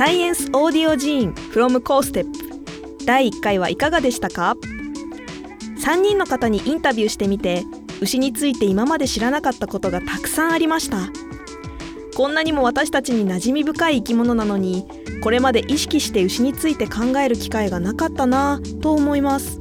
[0.00, 4.56] サイエンスオーディオジーン from コーステップ第1回はいかがでしたか
[5.84, 7.64] ？3人の方にインタビューしてみて
[8.00, 11.10] 牛について今まで知らなかったことがたくさんありました。
[12.16, 14.88] こんなにも私たちに馴染み深い生き物なのに
[15.22, 19.60] これまで意識して牛について考える機会がなかったなぁと思います。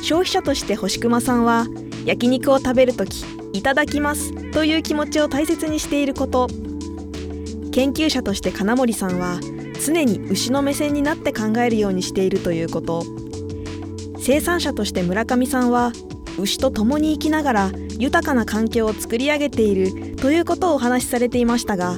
[0.00, 1.66] 消費者として星熊さんは
[2.04, 6.46] 焼肉を食べるときいただきますという気持ちを大切にしていること。
[7.70, 9.40] 研究者として金森さんは
[9.84, 13.04] 常に牛の目線になって考えるようにしているということ。
[14.28, 15.92] 生産者として村上さんは
[16.38, 21.96] 牛と共に生きながら豊かな環境を作り上げているということをお話しされていましたが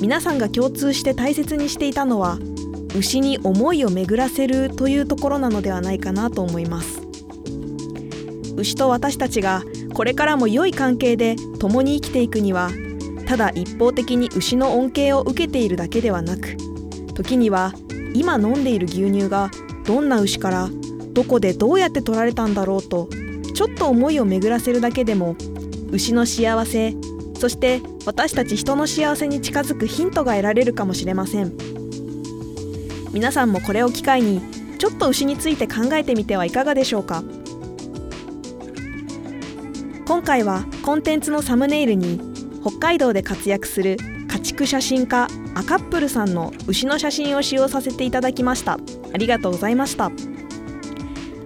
[0.00, 2.38] 皆さんが共通して大切にしていたのは
[2.96, 7.00] 牛に思いを巡らせるというところなのではないかなと思います。
[8.56, 9.62] 牛と私たちが
[9.94, 12.70] これからも良い関係で共に生きていくには
[13.28, 16.56] ただ一方的に牛の恩恵を受けているだけではなく
[17.14, 17.74] 時には
[18.14, 19.50] 今飲んでいる牛乳が
[19.84, 20.70] どんな牛から
[21.12, 23.10] どこでどうやって取られたんだろうと
[23.54, 25.36] ちょっと思いを巡らせるだけでも
[25.90, 26.94] 牛の幸せ
[27.38, 31.52] そして私たち人の幸せに近づくヒントが得られるかもしれません。
[33.12, 34.40] 皆さんもこれを機会に
[34.78, 37.22] ちょっと牛について考えてみてはいかがでしょうか。
[40.06, 42.20] 今回はコンテンツのサムネイルに
[42.60, 43.96] 北海道で活躍する
[44.28, 48.78] 家畜写真家アカップルさんの牛の写真を使用させていただきました。
[49.12, 50.10] ありがとうございました。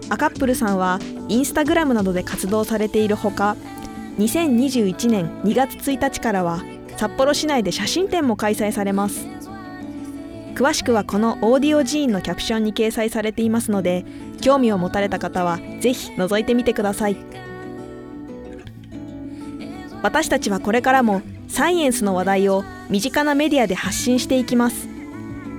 [0.09, 3.57] アカップルさんはインスタグラムなどで活動されているほか
[4.19, 6.63] 2021年2月1日からは
[6.99, 9.27] 札幌市内で写真展も開催されます。
[10.55, 14.05] 詳しくはこのオーディオジーンのキャプションに掲載されていますので
[14.43, 17.17] 興味を持たれた方はぜひ覗いてみてください。
[20.03, 24.89] 私たちはこれからもサイエンスの話題を身近なメディアで発信していきます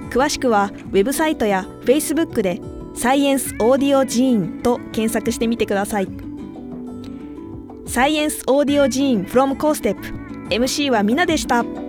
[0.10, 2.62] 詳しくはウェブサイトや Facebook で
[2.96, 6.08] サイエンスオーディオジーンと検索してみてください
[7.88, 11.83] サイエンスオーディオジーン from コーステップ MC はみなでした。